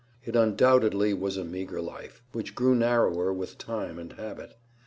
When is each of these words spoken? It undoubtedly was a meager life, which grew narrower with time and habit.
It 0.25 0.35
undoubtedly 0.35 1.13
was 1.13 1.37
a 1.37 1.45
meager 1.45 1.79
life, 1.79 2.23
which 2.31 2.55
grew 2.55 2.73
narrower 2.73 3.31
with 3.31 3.59
time 3.59 3.99
and 3.99 4.11
habit. 4.13 4.55